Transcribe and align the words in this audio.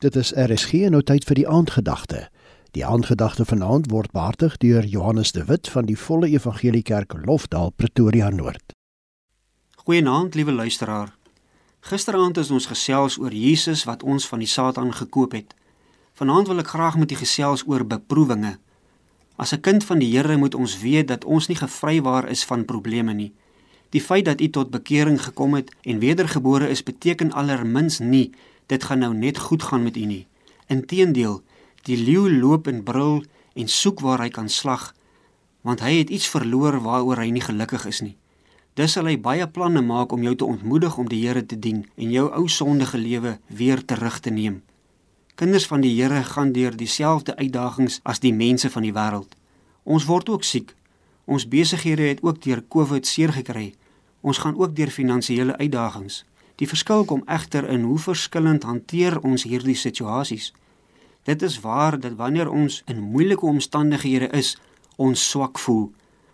Dit 0.00 0.16
is 0.16 0.30
RSG 0.32 0.88
nou 0.88 1.02
tyd 1.04 1.26
vir 1.28 1.36
die 1.36 1.42
aandgedagte. 1.44 2.20
Die 2.72 2.80
aandgedagte 2.88 3.44
vanaand 3.44 3.90
word 3.92 4.14
behartig 4.16 4.54
deur 4.62 4.86
Johannes 4.88 5.34
de 5.36 5.42
Wit 5.44 5.68
van 5.68 5.84
die 5.84 5.96
Volle 5.96 6.30
Evangelie 6.32 6.80
Kerk 6.82 7.12
Lofdal 7.26 7.68
Pretoria 7.76 8.30
Noord. 8.32 8.72
Goeienaand, 9.84 10.34
liewe 10.34 10.52
luisteraar. 10.56 11.12
Gisteraand 11.84 12.40
is 12.40 12.48
ons 12.50 12.70
gesels 12.72 13.18
oor 13.20 13.36
Jesus 13.36 13.84
wat 13.84 14.00
ons 14.02 14.24
van 14.24 14.40
die 14.40 14.48
Satan 14.48 14.94
gekoop 14.96 15.36
het. 15.36 15.52
Vanaand 16.16 16.48
wil 16.48 16.64
ek 16.64 16.72
graag 16.72 16.96
met 16.96 17.12
u 17.12 17.20
gesels 17.20 17.66
oor 17.68 17.84
beproewinge. 17.84 18.56
As 19.36 19.52
'n 19.52 19.60
kind 19.60 19.84
van 19.84 19.98
die 20.00 20.16
Here 20.16 20.36
moet 20.36 20.54
ons 20.54 20.80
weet 20.80 21.08
dat 21.08 21.24
ons 21.24 21.48
nie 21.48 21.60
gevrywaar 21.60 22.28
is 22.28 22.44
van 22.44 22.64
probleme 22.64 23.12
nie. 23.12 23.32
Die 23.90 24.00
feit 24.00 24.24
dat 24.24 24.40
u 24.40 24.48
tot 24.48 24.70
bekering 24.70 25.22
gekom 25.22 25.54
het 25.54 25.74
en 25.82 25.98
wedergebore 25.98 26.68
is 26.68 26.82
beteken 26.82 27.32
allermins 27.32 27.98
nie 27.98 28.32
dit 28.70 28.86
gaan 28.86 29.02
nou 29.02 29.12
net 29.14 29.38
goed 29.38 29.66
gaan 29.66 29.82
met 29.82 29.96
u 29.98 30.06
nie. 30.06 30.24
Inteendeel, 30.70 31.40
die 31.88 31.98
leeu 31.98 32.30
loop 32.30 32.70
en 32.70 32.82
brul 32.86 33.20
en 33.58 33.68
soek 33.68 34.00
waar 34.00 34.22
hy 34.22 34.30
kan 34.30 34.48
slag, 34.48 34.92
want 35.66 35.82
hy 35.84 35.98
het 35.98 36.10
iets 36.10 36.30
verloor 36.30 36.78
waaroor 36.84 37.20
hy 37.24 37.30
nie 37.34 37.44
gelukkig 37.44 37.86
is 37.90 38.00
nie. 38.06 38.16
Dis 38.78 38.94
sal 38.94 39.10
hy 39.10 39.16
baie 39.18 39.46
planne 39.50 39.82
maak 39.82 40.12
om 40.14 40.22
jou 40.22 40.36
te 40.38 40.46
ontmoedig 40.46 40.96
om 40.96 41.08
die 41.10 41.20
Here 41.26 41.42
te 41.42 41.58
dien 41.58 41.82
en 41.98 42.12
jou 42.14 42.28
ou 42.30 42.46
sondige 42.48 42.98
lewe 42.98 43.38
weer 43.48 43.82
terug 43.84 44.20
te 44.22 44.30
neem. 44.30 44.62
Kinders 45.34 45.66
van 45.66 45.82
die 45.82 45.92
Here 45.96 46.22
gaan 46.24 46.52
deur 46.54 46.76
dieselfde 46.76 47.34
uitdagings 47.36 47.98
as 48.04 48.22
die 48.22 48.32
mense 48.32 48.70
van 48.70 48.86
die 48.86 48.94
wêreld. 48.94 49.34
Ons 49.84 50.06
word 50.06 50.30
ook 50.30 50.46
siek. 50.46 50.74
Ons 51.26 51.48
besighede 51.48 52.08
het 52.12 52.22
ook 52.22 52.40
deur 52.44 52.62
COVID 52.68 53.06
seer 53.06 53.32
gekry. 53.34 53.72
Ons 54.20 54.38
gaan 54.38 54.56
ook 54.56 54.76
deur 54.76 54.90
finansiële 54.90 55.56
uitdagings. 55.58 56.24
Die 56.60 56.68
verskil 56.68 57.06
kom 57.08 57.22
egter 57.24 57.64
in 57.72 57.86
hoe 57.88 57.98
verskillend 57.98 58.66
hanteer 58.68 59.14
ons 59.24 59.46
hierdie 59.48 59.78
situasies. 59.80 60.50
Dit 61.24 61.42
is 61.42 61.60
waar 61.64 61.96
dat 62.00 62.18
wanneer 62.18 62.50
ons 62.52 62.82
in 62.84 63.00
moeilike 63.00 63.46
omstandighede 63.48 64.28
is, 64.36 64.58
ons 64.96 65.22
swak 65.30 65.58
voel. 65.58 65.88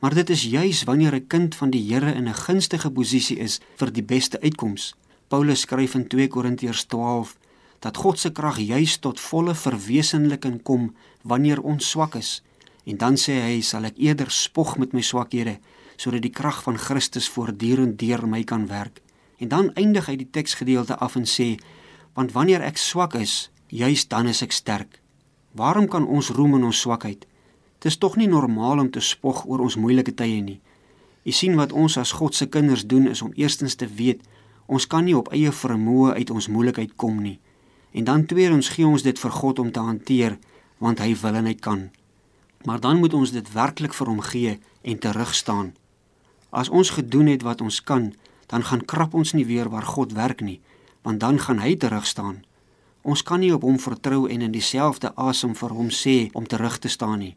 Maar 0.00 0.14
dit 0.14 0.30
is 0.30 0.44
juis 0.52 0.84
wanneer 0.84 1.14
'n 1.14 1.26
kind 1.26 1.54
van 1.54 1.70
die 1.70 1.80
Here 1.88 2.12
in 2.12 2.28
'n 2.28 2.34
gunstige 2.34 2.90
posisie 2.90 3.38
is 3.38 3.60
vir 3.76 3.92
die 3.92 4.02
beste 4.02 4.40
uitkoms. 4.40 4.94
Paulus 5.28 5.60
skryf 5.60 5.94
in 5.94 6.06
2 6.08 6.28
Korintiërs 6.28 6.84
12 6.84 7.36
dat 7.78 7.96
God 7.96 8.18
se 8.18 8.30
krag 8.30 8.58
juis 8.58 8.98
tot 8.98 9.20
volle 9.20 9.54
verwesenliking 9.54 10.62
kom 10.62 10.94
wanneer 11.22 11.60
ons 11.62 11.90
swak 11.90 12.14
is. 12.14 12.42
En 12.84 12.96
dan 12.96 13.16
sê 13.16 13.32
hy, 13.40 13.60
sal 13.60 13.84
ek 13.84 13.96
eerder 13.96 14.30
spog 14.30 14.76
met 14.76 14.92
my 14.92 15.00
swakhede 15.00 15.58
sodat 15.96 16.22
die 16.22 16.30
krag 16.30 16.62
van 16.62 16.78
Christus 16.78 17.28
voortdurend 17.28 17.98
deur 17.98 18.28
my 18.28 18.44
kan 18.44 18.66
werk. 18.66 19.00
En 19.40 19.48
dan 19.48 19.72
eindig 19.74 20.06
hy 20.06 20.16
die 20.20 20.30
teksgedeelte 20.30 20.98
af 21.00 21.16
en 21.16 21.24
sê: 21.24 21.56
"Want 22.14 22.32
wanneer 22.32 22.60
ek 22.60 22.76
swak 22.76 23.14
is, 23.14 23.50
juis 23.66 24.08
dan 24.08 24.28
is 24.28 24.42
ek 24.42 24.52
sterk." 24.52 25.00
Waarom 25.52 25.88
kan 25.88 26.06
ons 26.06 26.28
roem 26.28 26.54
in 26.54 26.64
ons 26.64 26.80
swakheid? 26.80 27.26
Dit 27.80 27.88
is 27.90 27.96
tog 27.96 28.16
nie 28.16 28.28
normaal 28.28 28.78
om 28.78 28.90
te 28.90 29.00
spog 29.00 29.46
oor 29.48 29.60
ons 29.64 29.76
moeilike 29.76 30.14
tye 30.14 30.42
nie. 30.44 30.60
U 31.24 31.32
sien 31.32 31.56
wat 31.56 31.72
ons 31.72 31.96
as 31.96 32.12
God 32.12 32.34
se 32.34 32.46
kinders 32.46 32.86
doen 32.86 33.08
is 33.08 33.22
om 33.22 33.32
eerstens 33.34 33.74
te 33.74 33.88
weet 33.88 34.22
ons 34.66 34.86
kan 34.86 35.04
nie 35.04 35.16
op 35.18 35.32
eie 35.34 35.50
vermoë 35.50 36.14
uit 36.14 36.30
ons 36.30 36.48
moeilikheid 36.48 36.92
kom 36.96 37.22
nie. 37.22 37.40
En 37.92 38.04
dan 38.04 38.26
tweedens 38.26 38.68
gee 38.68 38.86
ons 38.86 39.02
dit 39.02 39.18
vir 39.18 39.30
God 39.30 39.58
om 39.58 39.72
te 39.72 39.80
hanteer 39.80 40.38
want 40.78 41.00
hy 41.02 41.14
wil 41.22 41.40
en 41.40 41.48
hy 41.50 41.54
kan. 41.54 41.88
Maar 42.64 42.80
dan 42.80 43.00
moet 43.00 43.14
ons 43.16 43.32
dit 43.32 43.52
werklik 43.52 43.96
vir 43.96 44.12
hom 44.12 44.20
gee 44.20 44.58
en 44.82 44.98
terug 44.98 45.34
staan. 45.34 45.72
As 46.50 46.68
ons 46.68 46.92
gedoen 46.94 47.26
het 47.32 47.42
wat 47.42 47.60
ons 47.60 47.80
kan, 47.82 48.12
dan 48.50 48.66
gaan 48.66 48.84
krap 48.84 49.14
ons 49.14 49.32
nie 49.32 49.46
weer 49.46 49.70
waar 49.70 49.86
God 49.86 50.12
werk 50.12 50.42
nie, 50.42 50.58
want 51.06 51.20
dan 51.22 51.38
gaan 51.38 51.62
hy 51.62 51.76
terug 51.78 52.06
staan. 52.06 52.42
Ons 53.02 53.22
kan 53.22 53.40
nie 53.40 53.52
op 53.54 53.62
hom 53.62 53.78
vertrou 53.80 54.26
en 54.28 54.42
in 54.42 54.52
dieselfde 54.52 55.12
asem 55.16 55.54
vir 55.56 55.72
hom 55.72 55.88
sê 55.94 56.16
om 56.36 56.46
terug 56.46 56.76
te 56.78 56.90
staan 56.90 57.22
nie. 57.22 57.36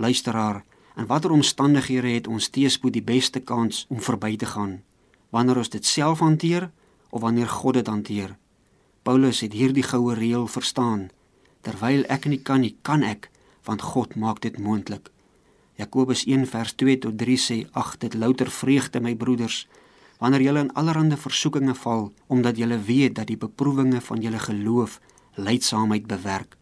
Luisteraar, 0.00 0.64
in 0.96 1.06
watter 1.06 1.30
omstandighede 1.30 2.10
het 2.16 2.26
ons 2.26 2.48
teespoed 2.50 2.96
die 2.96 3.04
beste 3.04 3.40
kans 3.40 3.84
om 3.88 4.00
verby 4.02 4.36
te 4.36 4.48
gaan? 4.50 4.80
Wanneer 5.30 5.60
ons 5.62 5.70
dit 5.70 5.84
self 5.84 6.24
hanteer 6.24 6.70
of 7.10 7.20
wanneer 7.20 7.48
God 7.48 7.78
dit 7.78 7.86
hanteer? 7.86 8.34
Paulus 9.02 9.44
het 9.44 9.52
hierdie 9.52 9.86
goue 9.86 10.14
reël 10.14 10.48
verstaan. 10.50 11.10
Terwyl 11.62 12.02
ek 12.08 12.26
nie 12.26 12.40
kan 12.42 12.64
nie, 12.64 12.74
kan 12.82 13.04
ek, 13.06 13.30
want 13.68 13.82
God 13.82 14.16
maak 14.16 14.40
dit 14.40 14.58
moontlik. 14.58 15.12
Jakobus 15.78 16.24
1 16.26 16.48
vers 16.50 16.74
2 16.74 16.98
tot 17.04 17.18
3 17.18 17.36
sê: 17.38 17.66
"Ag, 17.72 17.98
dit 17.98 18.14
louter 18.14 18.50
vreugde 18.50 19.00
my 19.00 19.14
broeders, 19.14 19.68
wanneer 20.18 20.42
julle 20.42 20.60
in 20.66 20.72
allerlei 20.72 21.16
versoekinge 21.16 21.74
val, 21.74 22.12
omdat 22.26 22.56
julle 22.56 22.78
weet 22.78 23.14
dat 23.14 23.26
die 23.26 23.36
beproewinge 23.36 24.00
van 24.00 24.20
julle 24.20 24.38
geloof 24.38 25.00
lydsaamheid 25.34 26.06
bewerk. 26.06 26.56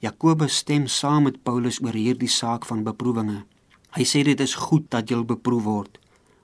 Jakobus 0.00 0.56
stem 0.56 0.86
saam 0.86 1.22
met 1.22 1.42
Paulus 1.42 1.80
oor 1.82 1.94
hierdie 1.94 2.28
saak 2.28 2.66
van 2.66 2.82
beproewinge. 2.84 3.44
Hy 3.96 4.04
sê 4.04 4.22
dit 4.24 4.40
is 4.40 4.54
goed 4.54 4.90
dat 4.90 5.10
jy 5.10 5.24
beproef 5.24 5.62
word. 5.62 5.98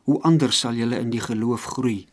Hoe 0.04 0.20
anders 0.22 0.60
sal 0.60 0.76
jy 0.78 0.88
in 0.96 1.10
die 1.10 1.20
geloof 1.20 1.64
groei? 1.74 2.06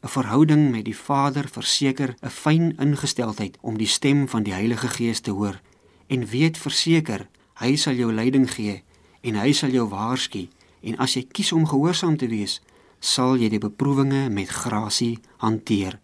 'n 0.00 0.08
Verhouding 0.08 0.70
met 0.70 0.84
die 0.84 0.96
Vader 0.96 1.48
verseker 1.48 2.14
'n 2.22 2.30
fyn 2.30 2.76
ingesteldheid 2.78 3.58
om 3.60 3.78
die 3.78 3.86
stem 3.86 4.28
van 4.28 4.42
die 4.42 4.52
Heilige 4.52 4.88
Gees 4.88 5.20
te 5.20 5.30
hoor 5.30 5.60
en 6.06 6.26
weet 6.26 6.58
verseker 6.58 7.28
hy 7.54 7.76
sal 7.76 7.94
jou 7.94 8.12
leiding 8.12 8.46
gee 8.50 8.82
en 9.20 9.34
hy 9.34 9.52
sal 9.52 9.70
jou 9.70 9.88
waarsku 9.88 10.48
en 10.80 10.96
as 10.98 11.14
jy 11.14 11.26
kies 11.32 11.52
om 11.52 11.66
gehoorsaam 11.66 12.16
te 12.16 12.28
wees, 12.30 12.60
sal 13.00 13.36
jy 13.38 13.48
die 13.48 13.62
beproewinge 13.62 14.28
met 14.30 14.48
grasie 14.48 15.18
hanteer. 15.44 15.98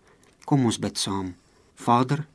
Kom 0.45 0.65
ons 0.65 0.79
bid 0.79 0.99
saam. 0.99 1.35
Vader, 1.75 2.27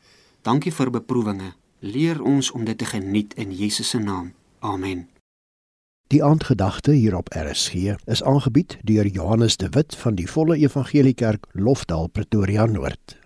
dankie 0.41 0.73
vir 0.73 0.91
beproewinge. 0.91 1.53
Leer 1.79 2.19
ons 2.21 2.51
om 2.51 2.65
dit 2.65 2.77
te 2.77 2.85
geniet 2.85 3.33
in 3.39 3.53
Jesus 3.55 3.89
se 3.89 3.99
naam. 3.99 4.33
Amen. 4.59 5.07
Die 6.09 6.23
aandgedagte 6.23 6.91
hier 6.91 7.15
op 7.15 7.29
RSG 7.29 7.93
is 8.05 8.23
aangebied 8.23 8.77
deur 8.81 9.07
Johannes 9.07 9.57
de 9.57 9.69
Wit 9.69 9.95
van 9.95 10.15
die 10.17 10.27
Volle 10.27 10.57
Evangelie 10.57 11.13
Kerk 11.13 11.45
Lofdal 11.53 12.07
Pretoria 12.07 12.65
Noord. 12.65 13.18